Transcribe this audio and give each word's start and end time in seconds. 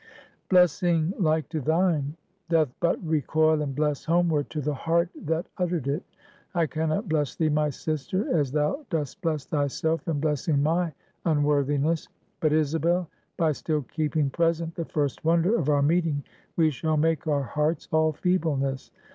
"Blessing 0.49 1.13
like 1.19 1.47
to 1.49 1.61
thine, 1.61 2.17
doth 2.49 2.73
but 2.79 2.97
recoil 3.07 3.61
and 3.61 3.75
bless 3.75 4.03
homeward 4.03 4.49
to 4.49 4.59
the 4.59 4.73
heart 4.73 5.09
that 5.15 5.45
uttered 5.59 5.87
it. 5.87 6.01
I 6.55 6.65
can 6.65 6.89
not 6.89 7.07
bless 7.07 7.35
thee, 7.35 7.49
my 7.49 7.69
sister, 7.69 8.27
as 8.35 8.51
thou 8.51 8.83
dost 8.89 9.21
bless 9.21 9.45
thyself 9.45 10.07
in 10.07 10.19
blessing 10.19 10.63
my 10.63 10.91
unworthiness. 11.23 12.07
But, 12.39 12.51
Isabel, 12.51 13.09
by 13.37 13.51
still 13.51 13.83
keeping 13.83 14.31
present 14.31 14.73
the 14.73 14.85
first 14.85 15.23
wonder 15.23 15.55
of 15.55 15.69
our 15.69 15.83
meeting, 15.83 16.23
we 16.55 16.71
shall 16.71 16.97
make 16.97 17.27
our 17.27 17.43
hearts 17.43 17.87
all 17.91 18.11
feebleness. 18.11 18.89